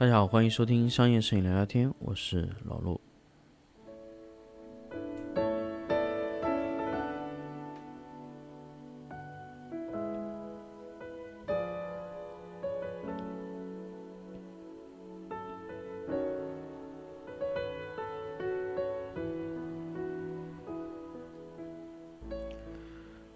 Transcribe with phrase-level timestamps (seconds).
[0.00, 2.98] 大家好，欢迎收听商业摄影聊聊天，我是老陆。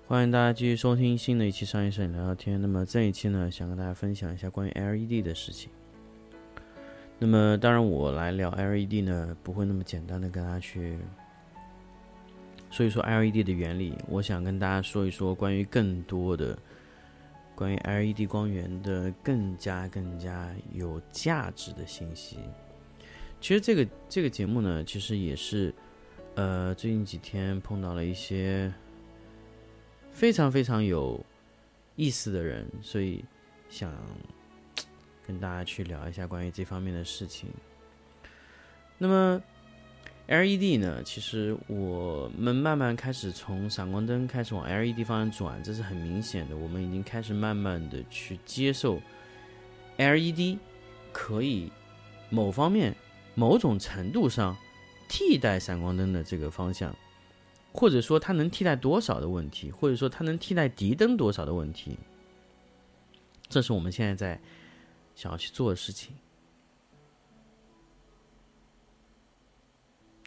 [0.06, 2.58] 欢迎大家继续收听新的一期商业摄影聊聊天。
[2.58, 5.68] 那么这一期呢，想跟大家分享一下关于 LED 的事情。
[7.18, 10.98] 那么当然，我来聊 LED 呢，不会那么简单的跟大家去
[12.70, 13.94] 说一说 LED 的原理。
[14.08, 16.58] 我想跟大家说一说关于更多的
[17.54, 22.38] 关于 LED 光源的更加更加有价值的信息。
[23.40, 25.74] 其实这个这个节目呢，其实也是
[26.34, 28.72] 呃最近几天碰到了一些。
[30.16, 31.20] 非常非常有
[31.96, 33.24] 意思的人，所以
[33.68, 33.92] 想
[35.26, 37.48] 跟大家去聊一下关于这方面的事情。
[38.98, 39.42] 那么
[40.26, 41.02] LED 呢？
[41.04, 46.56] 其实我们慢慢开始从闪光灯开始往 LED 方向转，这是很明显的。
[46.56, 49.00] 我们已经开始慢慢的去接受
[49.96, 50.58] LED
[51.12, 51.70] 可以
[52.30, 52.94] 某方面、
[53.34, 54.56] 某种程度上
[55.08, 56.94] 替代闪光灯的这个方向。
[57.76, 61.98] 或者说它能替代多少的问题，或者说它能替代敌灯多少的问题，
[63.48, 64.40] 这是我们现在在
[65.14, 66.16] 想要去做的事情。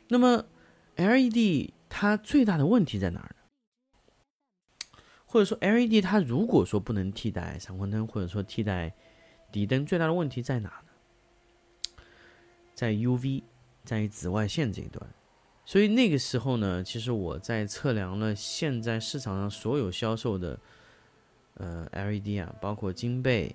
[0.08, 0.46] 那么
[0.96, 5.02] ，LED 它最大的问题在哪儿呢？
[5.26, 8.96] 或者说，LED 它如果说不能替代闪光灯，或者说替代
[9.52, 12.04] 底灯，最大的问题在哪呢？
[12.74, 13.44] 在 UV，
[13.84, 15.06] 在于紫外线这一端。
[15.66, 20.58] 所以那个时候呢，其实我在测量了现在市场上所有销售的
[21.56, 23.54] 呃 LED 啊，包括金贝、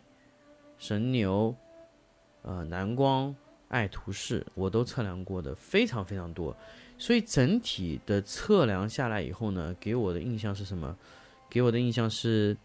[0.83, 1.55] 神牛、
[2.43, 3.33] 呃蓝光、
[3.69, 6.57] 爱图仕，我都测量过的非常非常多。
[6.99, 10.99] 所以整体的测量下来以后呢，给我的印象是什么？
[11.49, 12.57] 给我的印象是，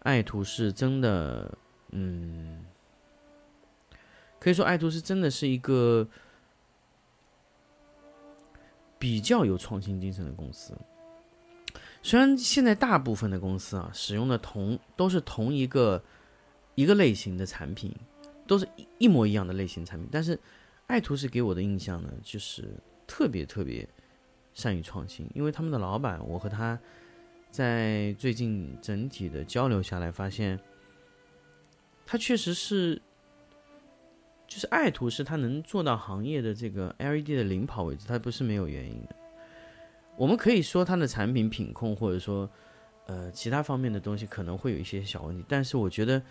[0.00, 1.56] 爱图仕真的，
[1.90, 2.64] 嗯，
[4.40, 6.08] 可以说爱图仕真的是一个。
[8.98, 10.72] 比较有创新精神的公司，
[12.02, 16.02] 虽然现在大部分的公司啊使用的同都是同一个
[16.76, 17.92] 一个类型的产品，
[18.46, 20.38] 都是一一模一样的类型产品，但是
[20.86, 22.68] 爱图仕给我的印象呢，就是
[23.08, 23.84] 特别特别
[24.54, 25.28] 善于创新。
[25.34, 26.78] 因为他们的老板，我和他
[27.50, 30.56] 在最近整体的交流下来，发现
[32.06, 33.02] 他确实是。
[34.48, 39.16] 就是爱图仕，它能做到行业的这个 LED 的领跑位置，它不是没有原因的。
[40.16, 42.48] 我们可以说它的产品品控，或者说
[43.06, 46.22] 呃其他方面的东西可能会有一些小问题，但是我觉得，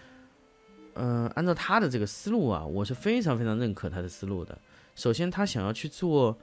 [0.96, 4.58] 呃，按照他的这个思路啊，我是非常非常认可他的思路的。
[4.96, 6.38] 首先，他想要去做，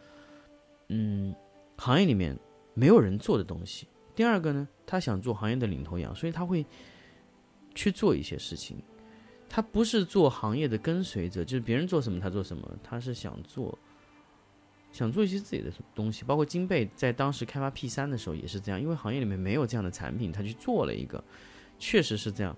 [0.89, 1.35] 嗯，
[1.77, 2.39] 行业里面
[2.75, 3.89] 没有人做的东西。
[4.15, 6.65] 第二个呢，他想做行业的领头羊，所以他会
[7.75, 8.77] 去做一些事情。
[9.49, 13.79] 他不是做行业的跟随者，就是别人做什么他做什么，他是想做，
[14.93, 16.25] 想做一些自己的东西。
[16.25, 21.23] 包括金贝在当时开发 P 三的时候也是这样，因为行业里面没有这样的产品，他去做了一个，
[21.79, 22.55] 确实是这样。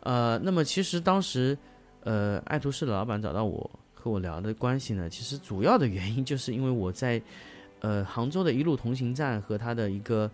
[0.00, 1.56] 呃，那么其实当时，
[2.04, 7.20] 呃，爱图仕的老板找到我和我聊的关系呢，其实主要的原因就是因为我在，
[7.80, 10.30] 呃，杭州的一路同行站和他的一个。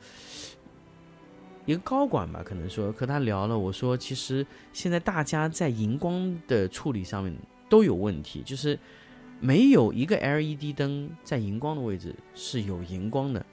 [1.69, 7.37] 一个高管吧，可能说和他聊了，我说其实现在大家在荧光的处理上面
[7.69, 8.79] 都有问题，就是
[9.41, 13.45] 没有一个 LED 灯在荧光的位置是有荧光的。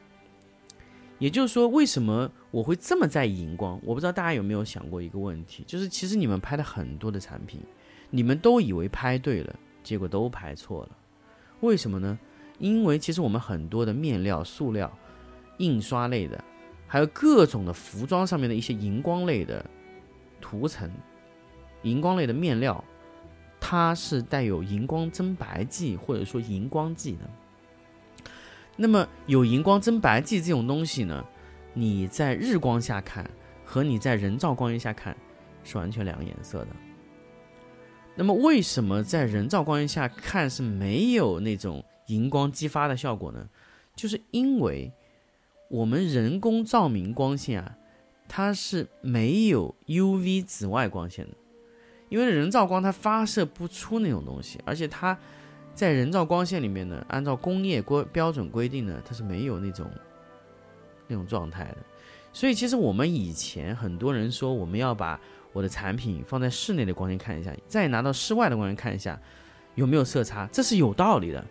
[1.23, 3.79] 也就是说，为什么我会这么在意荧光？
[3.81, 7.61] 我不知道大家有没有想过一个问题，就是其实你们拍的很多的产品，
[8.09, 10.89] 你们都以为拍对了，结果都拍错了。
[11.61, 12.19] 为什么呢？
[12.59, 14.91] 因为其实我们很多的面料、塑料、
[15.59, 16.43] 印刷类的。
[16.87, 19.65] 还有各种的服装上面的一些荧光类的
[20.41, 20.91] 涂层、
[21.83, 22.83] 荧光类的面料，
[23.61, 27.19] 它是带有荧光增白剂或者说荧光剂的。
[28.75, 31.23] 那么有荧光增白剂这种东西呢，
[31.73, 33.29] 你在日光下看
[33.63, 35.15] 和你在人造光源下看
[35.63, 36.67] 是完全两个颜色的。
[38.15, 43.49] 那么为什么在人造光源下看是没有那种荧光激发的效果呢？
[43.95, 44.91] 就是因为。
[45.69, 47.75] 我们人工照明光线啊，
[48.27, 51.35] 它是没有 UV 紫外光线的，
[52.09, 55.17] 因为人造光它发射不出那种东西，而且它
[55.73, 59.89] 在人造光线里面呢，按照工业规标准规定呢，它是没有那种
[61.07, 61.77] 那种状态的。
[62.31, 65.19] 所以其实我们以前很多人说我们要把
[65.51, 69.19] 我的产品放在室内的光线看一下，再拿到室外的光线看一下，
[69.75, 71.43] 有没有色差，这是有道理的。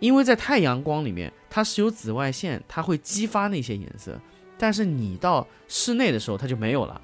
[0.00, 4.16] 因为在太阳光里面，它是有紫外线，它会激发那些颜色，
[4.56, 7.00] 但是你到室内的时候，它就没有了。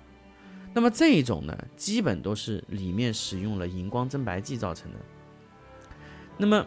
[0.73, 4.99] 那么这一种呢，基本都是里面使用了荧光增白剂造成的。
[6.37, 6.67] 那么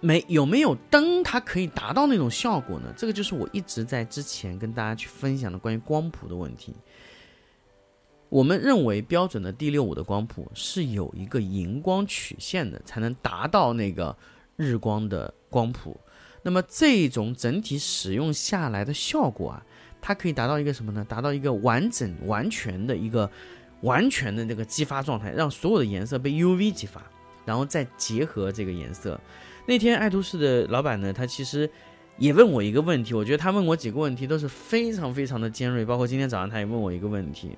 [0.00, 2.92] 没有没有灯，它可以达到那种效果呢？
[2.96, 6.74] 这个就是我一直在之前跟大家去分享的关于光谱的问题。
[8.28, 14.16] 我们认为标准的 D 六五的光谱是有一个荧光曲线的，才能达到那个
[14.56, 15.98] 日光的光谱。
[16.42, 19.64] 那么这种整体使用下来的效果啊，
[20.00, 21.04] 它可以达到一个什么呢？
[21.08, 23.30] 达到一个完整、完全的一个
[23.82, 27.00] 完全的那个激发状态，让所有的颜色被 UV 激发，
[27.46, 29.18] 然后再结合这个颜色。
[29.64, 31.68] 那天爱图仕的老板呢，他其实
[32.18, 37.56] 也问我一个问题，我觉得他问我几个问题都是非常非常的尖锐，包括今天早上他也问我一个问题。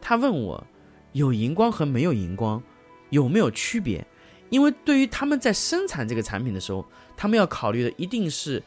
[0.00, 0.64] 他问我，
[1.12, 2.62] 有荧光和没有荧光
[3.10, 4.06] 有没有区别？
[4.50, 6.84] 因为对于他们在生产这个产品的时候，
[7.16, 8.62] 他们要考虑的一定是，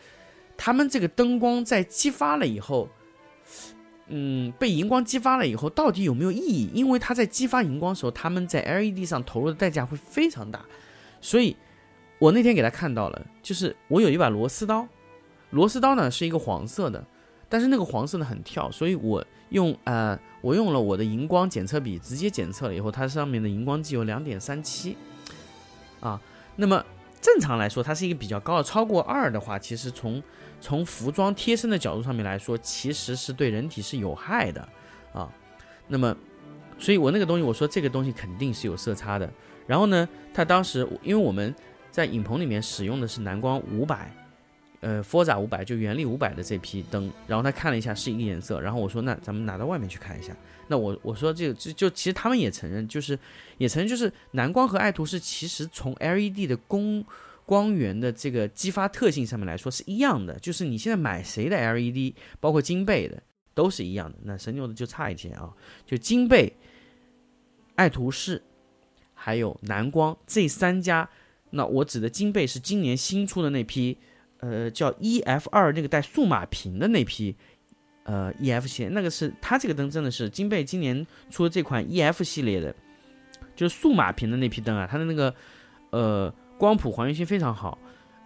[0.58, 2.90] 他们这个灯光在激发了以后，
[4.08, 6.70] 嗯，被荧光激发了以后，到底有没有意义？
[6.74, 10.64] 因为他在激发荧光的时候，他们在 LED 上投入的代价会非常大。
[11.22, 11.56] 所以，
[12.20, 14.88] 我那天给他看到了，就是我有一把螺丝刀，
[15.50, 17.06] 螺丝刀呢是一个黄色的，
[17.50, 20.18] 但是那个黄色呢很跳，所以我用呃。
[20.42, 24.96] 我用了我的荧光检测笔，直接检测了以后，它上面的荧光剂有两点三七，
[26.00, 26.22] 啊，
[26.56, 26.86] 那么
[27.26, 30.22] 正常来说，它是一个比较高的，超过二的话，其实从
[30.62, 34.70] 从服装贴身的角度上面来说，其实是对人体是有害的，
[35.12, 35.28] 啊，
[35.88, 36.16] 那么，
[36.78, 39.28] 所以我那个东西，我说这个东西肯定是有色差的。
[39.66, 41.52] 然后呢，他当时因为我们
[41.90, 44.16] 在影棚里面使用的是蓝光五百。
[44.86, 50.32] 呃，Forza 五百就原力五百的这批灯，然后他看了一下是一个颜色，然后我说那咱们拿到外面去看一下。
[50.68, 53.18] 那我我说这个就就其实他们也承认，就是
[53.58, 57.04] 也承认就是蓝光和爱图仕其实从 LED 的光
[57.48, 63.24] 光源的这个激发特性上面来说是一样的，就是你现在买谁的 LED，包括金贝的
[63.56, 64.20] 都是一样的。
[64.22, 65.52] 那神牛的就差一些啊，
[65.84, 66.54] 就金贝、
[67.74, 68.40] 爱图仕
[69.16, 71.10] 还有蓝光这三家，
[71.50, 73.98] 那我指的金贝是今年新出的那批。
[74.40, 77.36] 呃，叫 E F 二那个带数码屏的那批，
[78.04, 82.76] 呃，E F 系列那个是它这个灯真的是金贝今年出的这款 E F 系列的，
[83.56, 85.34] 就是数码屏的那批灯啊，它的那个
[85.90, 87.78] 呃光谱还原性非常好。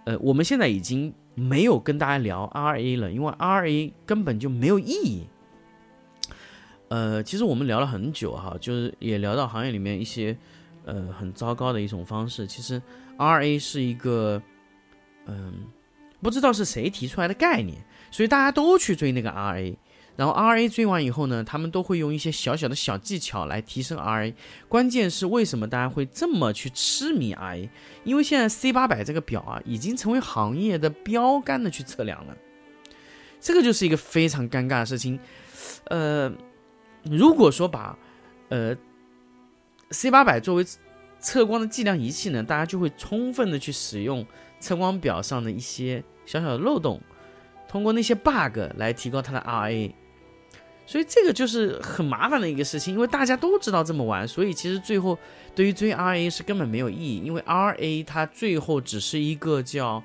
[0.05, 5.27] 呃，我们现在已经没有跟大家聊 R A 了，因为 R A 根本就没有意义。
[6.89, 10.35] 呃，其实我们聊了很久哈，就是也聊到行业里面一些
[10.85, 12.47] 呃很糟糕的一种方式。
[12.47, 12.81] 其实
[13.17, 14.41] R A 是一个
[15.27, 15.65] 嗯。
[16.21, 17.77] 不知道是谁提出来的概念，
[18.11, 19.75] 所以大家都去追那个 RA，
[20.17, 24.33] 然后 RA 追完以后呢，他们都会用一些小小的小技巧来提升 RA。
[24.67, 27.69] 关键是为什么大家会这么去痴迷 RA？
[28.03, 32.35] 因为现在 C 八百这个表啊，已经成为行业的标杆的去测量了，
[33.39, 35.17] 这个就是一个非常尴尬的事情。
[35.85, 36.29] 呃，
[37.03, 37.97] 如果说把
[38.49, 38.75] 呃
[39.91, 40.65] C 八百作为
[41.21, 44.25] 测光的计量仪器呢，大家就会充分的去使用。
[44.59, 47.01] 测光表上的一些小小的漏洞，
[47.67, 49.91] 通过那些 bug 来提高它的 RA，
[50.85, 55.17] 所以这个就是很麻烦的一个事情，因为大家都知道这么玩，所以其实最后
[55.55, 60.03] 对于追 RA 是根本没有意义，因为 RA 它最后只是一个叫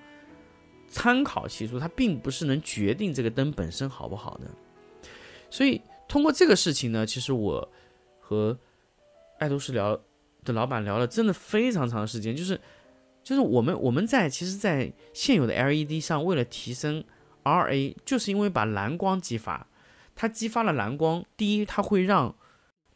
[0.89, 4.47] 参考系数，它并不是能决定这个灯本身好不好的。
[5.51, 7.69] 所以通过这个事情呢，其实我
[8.21, 8.57] 和
[9.39, 9.99] 爱图仕聊
[10.45, 12.61] 的老板聊了真的非常长时间，就是。
[13.25, 17.03] 就是我们我们在其实，在现有的 LED 上，为了提升
[17.43, 19.67] RA，就是因为把蓝光激发，
[20.15, 21.25] 它激发了蓝光。
[21.37, 22.37] 第一，它会让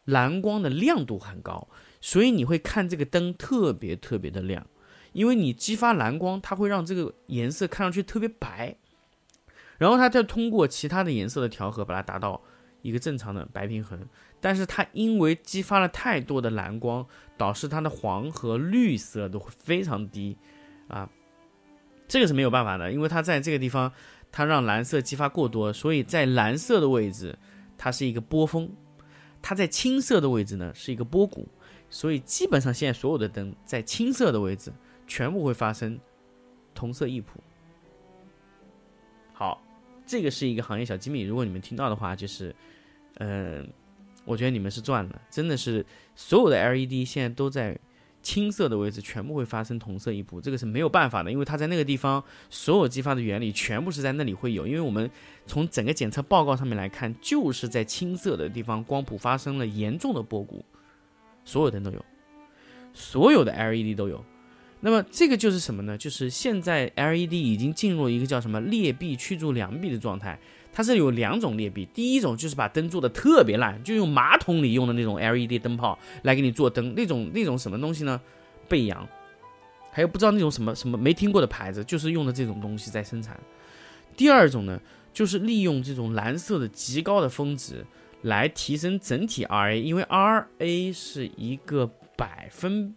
[0.05, 1.67] 蓝光的亮度很高，
[2.01, 4.67] 所以你会看这个灯特别特别的亮。
[5.13, 8.77] 因为你激发蓝光，它会让这个颜色看上去特别白，
[9.79, 12.41] 然后它再通过其他的颜色的调和，把它达到
[12.83, 14.07] 一个正常的白平衡。
[14.41, 17.05] 但是它因为激发了太多的蓝光，
[17.37, 20.37] 导致它的黄和绿色都会非常低，
[20.87, 21.11] 啊，
[22.07, 23.93] 这个是没有办法的，因为它在这个地方，
[24.31, 27.37] 它让蓝色激发过多，所以在蓝色的位置
[27.77, 28.71] 它是一个波峰，
[29.43, 31.49] 它在青色的位置呢是一个波谷，
[31.91, 34.73] 所以基本上现在所有的灯在青色的位置
[35.07, 35.99] 全部会发生
[36.75, 37.41] 同色异谱。
[39.33, 39.61] 好，
[40.07, 42.55] 这个是一个行业小机密，如果你们听到的话，就是，
[43.17, 43.69] 嗯。
[44.29, 47.79] 我觉得你们是赚了，真的是所有的 LED 现在都在
[48.21, 54.67] 青色的位置全部会发生同色异步，这个是没有办法的，因为它在那个地方所有激发的原理全部是在那里会有。
[54.67, 55.11] 因为我们
[55.47, 60.63] 从整个检测报告上面来看，就是在青色的地方光谱发生了严重的波谷，
[61.47, 62.05] 所有灯都有，
[62.93, 64.23] 所有的 LED 都有。
[64.81, 65.97] 那么这个就是什么呢？
[65.97, 70.39] 就是现在 LED 已经进入一个叫什么劣币驱逐良币的状态。
[70.79, 78.21] 它是有两种劣币，第一种就是把灯做的特别烂，就用马桶里用的那种 LED 灯泡来给你做灯，那种那种什么东西呢？
[78.69, 79.05] 贝阳，
[79.91, 83.37] 还有不知道那种什么什么没听过的牌子，就是用的这种东西在生产。
[84.17, 84.81] 第二种呢，
[85.13, 87.85] 就是利用这种蓝色的极高的峰值
[88.23, 92.95] 来提升整体 RA，因为 RA 是一个百分，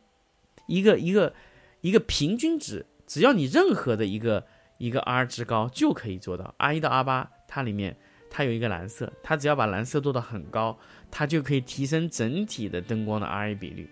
[0.67, 1.33] 一个一个
[1.81, 4.45] 一个平均值，只要你任何的一个
[4.77, 7.31] 一个 R 值高就可以做到 R 一到 R 八。
[7.53, 7.93] 它里面
[8.29, 10.79] 它有一个蓝色，它只要把蓝色做到很高，
[11.11, 13.89] 它就可以提升整体的灯光的 RA 比率。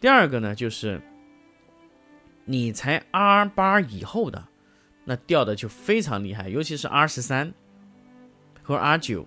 [0.00, 1.02] 第二个呢，就是
[2.44, 4.46] 你才 R 八以后的，
[5.04, 7.52] 那掉的就非常厉害，尤其是 R 十三
[8.62, 9.26] 和 R 九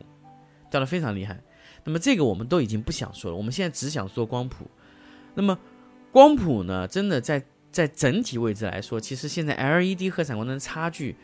[0.71, 1.41] 掉的非常厉害。
[1.83, 4.71] 那么这个我们都已经不想说了，我们现在只想说光谱。
[5.33, 5.59] 那么
[6.11, 11.17] 光谱呢，真的在在整体位置来说，其实现在 LED 和闪光灯差距。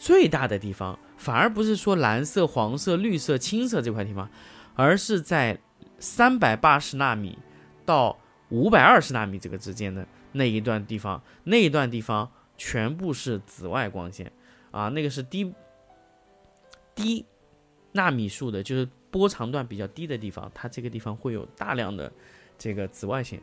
[0.00, 4.28] 最大的地方反而不是说蓝色、黄色、绿色、青色这块地方，
[4.74, 5.60] 而是在
[5.98, 7.38] 三百八十纳米
[7.84, 14.32] 到五百二十纳米这个之间的那一段地方，那一段地方全部是紫外光线
[14.70, 15.52] 啊，那个是低
[16.94, 17.26] 低
[17.92, 22.10] 纳米数的，就是波长段比较低的地方，它这个地方会有大量的
[22.56, 23.38] 这个紫外线。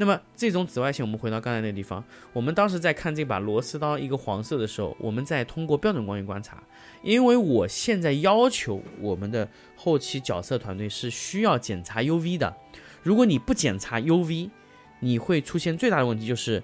[0.00, 2.02] 那么这种紫外线，我们回到刚才那个地方，
[2.32, 6.62] 我们当时在看这把螺丝刀一个黄色的时候，我们在通过标准光源观察，
[7.02, 12.56] 因为我现在要求我们的后期角色团队是需要检查 UV 的，
[13.02, 14.48] 如果你不检查 UV，
[15.00, 16.62] 你会出现最大的问题，就是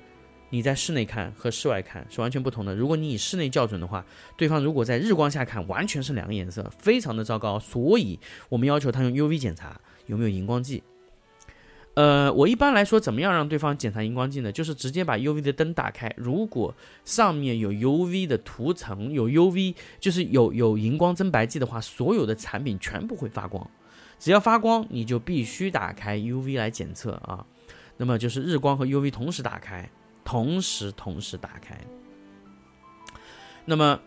[0.48, 2.74] 你在室内看和室外看是完全不同的。
[2.74, 4.02] 如果你以室内校准的话，
[4.38, 7.58] 对方如果在日光下看，完全是两个颜色，非常的糟糕。
[7.58, 10.82] 所以我们要求他用 UV 检查有没有荧光剂。
[11.96, 14.52] 呃，我一般来说怎么样让对方检查荧光剂呢？
[14.52, 16.74] 就是直接把 UV 的灯打开，如果
[17.06, 23.66] 上面有 UV 的涂层，有 UV 就是有有荧光增白剂的话，所有的产品全部会发光。
[24.18, 27.46] 只要发光，你就必须打开 UV 来检测啊。
[27.96, 29.88] 那么就是日光和 UV 同时打开，
[30.22, 31.80] 同时同时打开。
[33.64, 33.98] 那么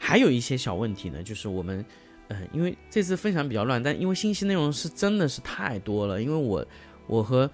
[0.00, 1.86] 还有一些小问题呢，就是我们，
[2.26, 6.66] 呃，因为这次分享比较乱，但因为信息内容是真的是太多了，因为我。
[7.06, 7.50] 我和，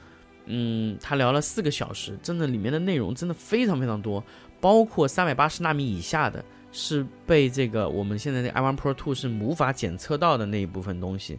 [0.46, 4.22] 嗯，他聊了四个小时，真的里面的内容真的非常非常多，
[4.60, 11.38] 包括三百八十纳米以下的，是被这个我们现在的 i one Pro Two 是无法检测到的那一部分东西，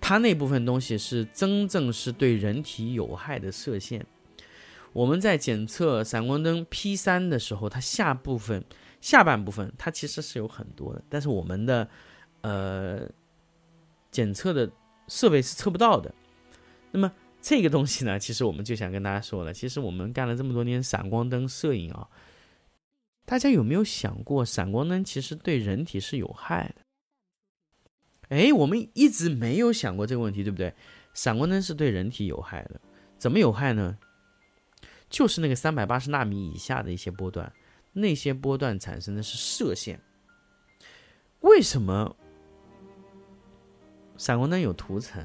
[0.00, 4.06] 它那部分东西是真正是对人体有害的射线。
[4.92, 8.64] 我们在检测闪光灯 P 三的时候，它下部分
[9.00, 11.86] 下半部分它其实是有很多的，但是我们的
[12.40, 13.00] 呃
[14.10, 14.70] 检测的
[15.08, 16.14] 设备是测不到的。
[16.96, 17.12] 那么
[17.42, 22.08] 这个东西呢，其实我们就想跟大家说了，其实我们干了这么多年闪光灯摄影啊，
[23.26, 26.82] 大家有没有想过，闪光灯其实对人体是有害的？
[28.30, 30.72] 哎，我们一直没有想过这个问题，对不对？
[31.12, 32.80] 闪光灯是对人体有害的，
[33.18, 33.98] 怎么有害呢？
[35.10, 37.52] 就是那个三百八十纳米以下的一些波段，
[37.92, 40.00] 那些波段产生的是射线。
[41.40, 42.16] 为什么
[44.16, 45.22] 闪光灯有涂层？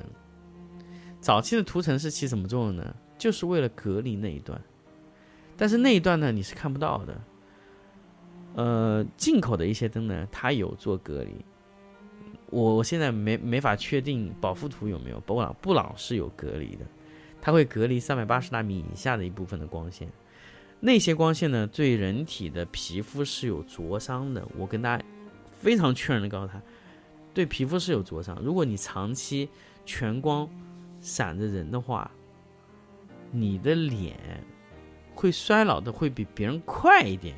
[1.21, 2.95] 早期的涂层是起什么作用呢？
[3.17, 4.59] 就是为了隔离那一段，
[5.55, 7.21] 但是那一段呢，你是看不到的。
[8.55, 11.29] 呃，进口的一些灯呢，它有做隔离。
[12.49, 16.85] 我我现在没没法确定保护图有没有，布朗布朗是有隔离的，
[17.39, 20.09] 它会隔离三百八十纳米以下的一部分的光线。
[20.79, 24.43] 那些光线呢，对人体的皮肤是有灼伤的。
[24.57, 25.05] 我跟大家
[25.61, 26.59] 非常确认的告诉他，
[27.31, 28.41] 对皮肤是有灼伤。
[28.41, 29.47] 如果你长期
[29.85, 30.49] 全光。
[31.01, 32.09] 闪着人的话，
[33.31, 34.17] 你的脸
[35.13, 37.35] 会衰老的会比别人快一点。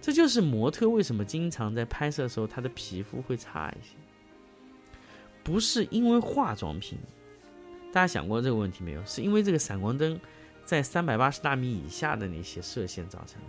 [0.00, 3.94] 这就是模特为什么经常在拍摄的时候，他的皮肤会差一些。
[5.44, 6.98] 不是因为化妆品，
[7.92, 9.04] 大家想过这个问题没有？
[9.04, 10.18] 是因为这个闪光灯
[10.64, 13.48] 在三百八十纳米以下的那些射线造成的。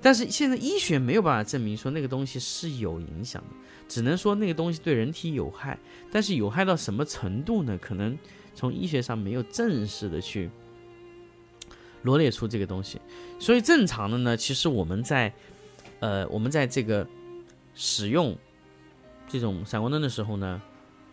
[0.00, 3.48] 但是现在医学没有办法证明说那个东西是有影响的，
[3.88, 5.78] 只能说那个东西对人体有害。
[6.12, 7.78] 但是有害到什么程度呢？
[7.80, 8.16] 可能
[8.54, 10.50] 从医学上没有正式的去
[12.02, 13.00] 罗列出这个东西。
[13.38, 15.32] 所以正常的呢，其实我们在
[16.00, 17.06] 呃我们在这个
[17.74, 18.36] 使用
[19.26, 20.60] 这种闪光灯的时候呢，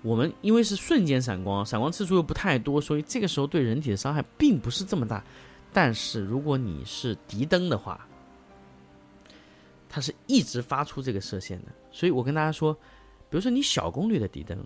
[0.01, 5.23] 我们因为是瞬间闪光，闪光次数又不太多，所以这个时候对人体的伤害并不是这么大。
[5.71, 8.05] 但是如果你是敌灯的话，
[9.93, 11.67] 它是一直发出这个射线的。
[11.91, 12.73] 所以我跟大家说，
[13.29, 14.57] 比如说你小功率的底灯，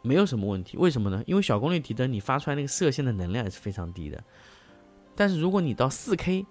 [0.00, 0.76] 没有什么问题。
[0.76, 1.24] 为什么呢？
[1.26, 4.22] 因为小功率底灯你发出来那个射线的能量也是非常低的。
[5.16, 6.46] 但是如果你到四 K，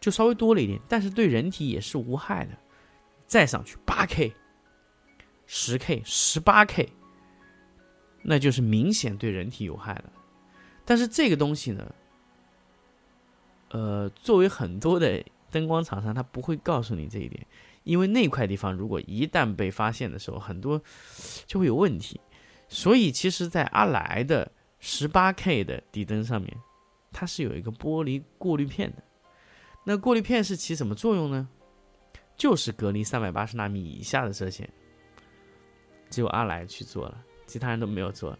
[0.00, 2.52] 就稍微多了一点，但是对人体也是无害的。
[3.26, 4.30] 再上去八 K。
[5.46, 6.90] 十 K、十八 K，
[8.22, 10.12] 那就是明显对人体有害了。
[10.86, 11.94] 但是这个东西呢，
[13.70, 15.22] 呃，作为很多的
[15.54, 17.46] 灯光厂商，他不会告诉你这一点，
[17.84, 20.82] 因为那块地方如果一旦被发现的时候，很多
[21.46, 22.20] 就会有问题。
[22.68, 26.52] 所以，其实，在阿莱的十八 K 的底灯上面，
[27.12, 29.02] 它是有一个玻璃过滤片的。
[29.84, 31.48] 那过滤片是起什么作用呢？
[32.36, 34.68] 就是隔离三百八十纳米以下的射线。
[36.10, 38.36] 只有阿来去做了，其他人都没有做，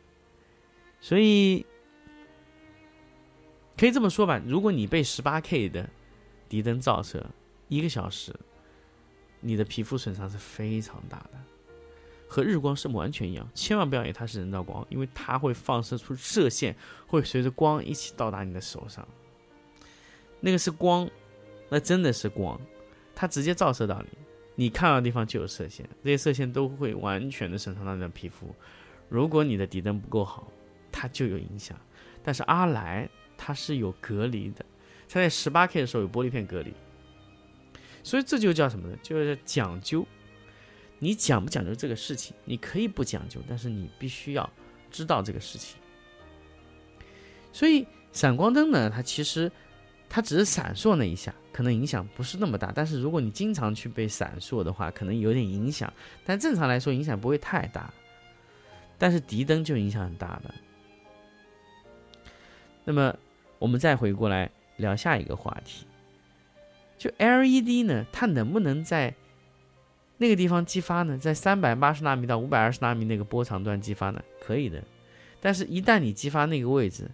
[1.00, 1.64] 所以
[3.76, 4.40] 可以这么说吧。
[4.46, 5.88] 如果你被十八 K 的
[6.54, 7.26] 敌灯照射
[7.66, 8.32] 一个小时，
[9.40, 11.38] 你的皮肤损伤是非常大的，
[12.28, 13.44] 和日光是完全一样。
[13.56, 16.76] 千万不要以为它是人造光，因为它会放射出射线，
[17.08, 19.04] 会随着光一起到达你的手上。
[20.38, 21.10] 那个是光，
[21.68, 22.60] 那真的是光，
[23.16, 24.16] 它直接照射到你。
[24.54, 28.54] 你看到的地方就有射线，这些射线都会完全的损伤到你的皮肤。
[29.08, 30.46] 如果你的底灯不够好，
[30.92, 31.76] 它就有影响。
[32.22, 34.64] 但是阿莱它是有隔离的，
[35.14, 36.74] 它在十八 K 的时候有玻璃片隔离，
[38.02, 38.98] 所以这就叫什么呢？
[39.00, 40.04] 就是讲究。
[40.98, 42.34] 你讲不讲究这个事情？
[42.44, 44.50] 你可以不讲究，但是你必须要
[44.90, 45.78] 知道这个事情。
[47.52, 49.48] 所以闪光灯呢，它其实。
[50.06, 52.70] 它只是闪烁那一下，可能影响不是那么大。
[52.72, 55.92] 但是如果你经常去被闪烁的话，可能有点影响。
[56.24, 57.92] 但正常来说，影响不会太大。
[58.96, 60.54] 但是敌灯就影响很大的。
[62.84, 63.16] 那么
[63.58, 65.86] 我们再回过来聊下一个话题，
[66.98, 69.14] 就 LED 呢，它能不能在
[70.18, 71.18] 那个地方激发呢？
[71.18, 74.22] 在三百八十纳米到五百二十纳米那个波长段激发呢？
[74.40, 74.82] 可以的。
[75.40, 77.10] 但是，一旦你激发那个位置，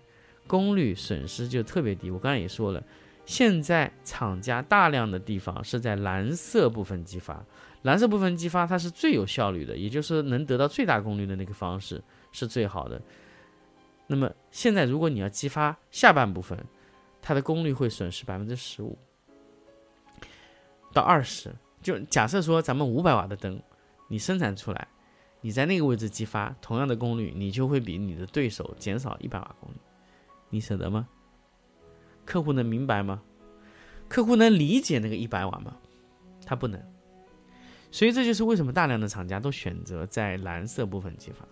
[0.46, 2.10] 功率损失就特别低。
[2.10, 2.82] 我刚才也说了，
[3.24, 7.44] 现在厂家大量的地方是在蓝色部分激发，
[7.82, 12.00] 蓝色部分激发它是最有效率的，也就是能得到最大功率的那个方式
[12.32, 13.00] 是最好的。
[14.06, 16.58] 那么现在如果你要激发下半部分，
[17.22, 18.98] 它的功率会损失百分之十五
[20.92, 21.54] 到二十。
[21.82, 23.60] 就假设说咱们五百瓦的灯，
[24.08, 24.88] 你生产出来，
[25.40, 29.76] 你在那个位置激发同样的功率，你就会比你的对手减少一百瓦功率。
[30.50, 31.08] 你舍得吗？
[32.26, 33.22] 客户能明白吗？
[34.08, 35.76] 客户能理解那个一百瓦吗？
[36.44, 36.80] 他不能。
[37.90, 41.46] 所以这就是为什么大量的厂家都选择在蓝色部分激发，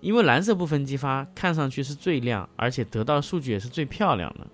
[0.00, 4.46] 因为蓝色部分激发看上去是最亮，而且得到数据也是最漂亮的。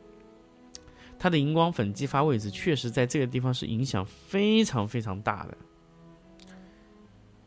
[1.18, 5.57] 它的荧光粉激发位置确实在这个地方是影响非常非常大的。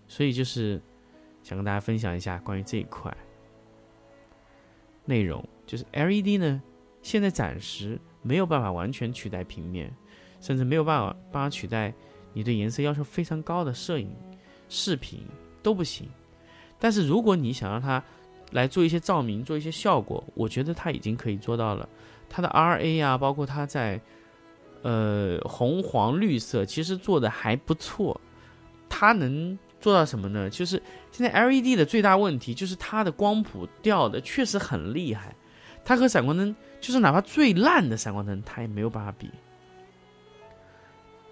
[0.08, 0.82] 所以就是
[1.43, 3.15] 想跟大家分享一下关于这一块
[5.06, 5.43] 内容。
[5.65, 6.62] 就是 LED 呢，
[7.01, 9.93] 现在暂时没有办法完全取代平面，
[10.39, 11.93] 甚至没有办法办法取代
[12.34, 14.15] 你对颜色要求非常高的摄影、
[14.69, 15.19] 视频
[15.62, 16.08] 都不行。
[16.80, 18.01] 但是如果你想让它
[18.51, 21.88] 来做一些照明、做一些效果，我觉得它已经可以做到了。
[22.29, 23.99] 它的 RA 啊，包括它在
[24.81, 28.19] 呃红、黄、绿色，其实做的还不错。
[28.89, 29.57] 它能。
[29.79, 30.49] 做到什么呢？
[30.49, 35.35] 就是现在 LED 的最大问题就是它的光谱掉的确实很厉害，
[35.85, 39.29] 它和闪光灯就是哪怕最烂的闪光灯，它也没有办法比。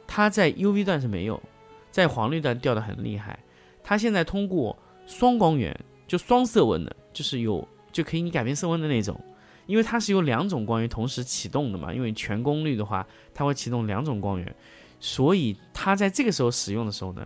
[0.06, 1.42] 它在 UV 段是没有，
[1.90, 3.40] 在黄绿段掉的很厉害。
[3.84, 4.78] 它现在通过
[5.08, 5.76] 双光源，
[6.08, 9.20] 就双色温的，就是有就可以你改变色温的那种，
[9.66, 11.94] 因为它是有两种光源同时启动的嘛。
[11.94, 14.56] 因为全功率的话，它会启动两种光源，
[15.00, 17.26] 所以它在这个时候使用的时候呢。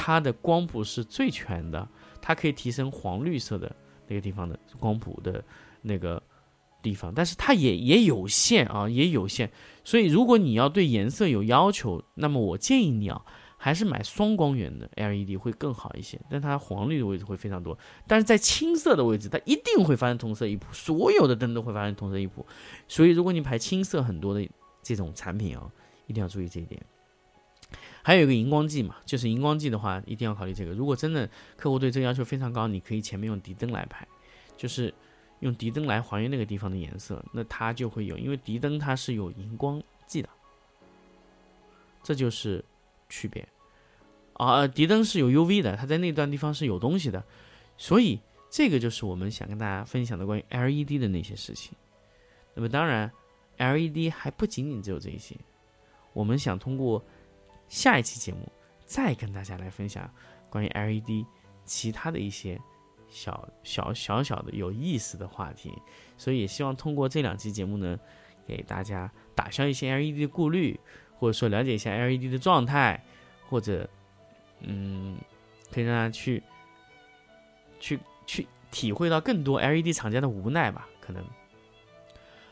[0.00, 1.86] 它的光谱是最全的，
[2.22, 3.74] 它可以提升黄绿色的
[4.06, 5.44] 那个地方的光谱的
[5.82, 6.22] 那个
[6.80, 9.50] 地方，但是它也也有限啊，也有限。
[9.82, 13.20] 所以如果你要对颜色有要求，那么我建议你啊，
[13.60, 17.76] 还是买双光源的 LED 会更好一些，但它黄绿的位置会非常多。
[18.06, 22.46] 但是在青色的位置，它一定会发生同色异谱，所有的灯都会发生同色异谱。
[22.86, 24.48] 所以如果你排青色很多的
[24.82, 25.70] 这种产品啊，
[26.06, 26.80] 一定要注意这一点。
[28.02, 30.70] 还有一个荧光剂嘛，就是荧光剂的话，一定要考虑这个。
[30.70, 34.06] 如果真的客户对这个要求非常高，你可以前面用敌灯来排，
[34.56, 34.94] 就是
[35.40, 40.28] 用敌灯来还原那个地方的颜色，那它就会有，因为敌灯它是有荧光剂的，
[42.02, 42.64] 这就是
[43.08, 43.46] 区别。
[44.34, 47.24] 啊，迪灯是有 UV 的，它在那段地方是有东西的，
[47.76, 51.72] 所以这个就是我们想跟大家分享的关于 LED 的那些事情。
[52.54, 53.10] 那么当然
[53.56, 55.36] ，LED 还不仅仅只有这一些，
[56.12, 57.04] 我们想通过
[57.68, 58.50] 下一期节目
[58.86, 60.08] 再跟大家来分享
[60.48, 61.26] 关于 LED
[61.64, 62.60] 其他的一些
[63.08, 65.72] 小小小小的有意思的话题。
[66.16, 67.98] 所以也希望通过这两期节目呢，
[68.46, 70.78] 给大家打消一些 LED 的顾虑，
[71.18, 73.02] 或者说了解一下 LED 的状态，
[73.48, 73.88] 或者。
[74.60, 75.16] 嗯，
[75.72, 76.42] 可以让他去，
[77.78, 81.24] 去去体会到更多 LED 厂家的无奈吧，可能。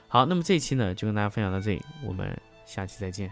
[0.06, 3.28] 好，那么这一期呢，就跟大家分享到这里，我们下期再见。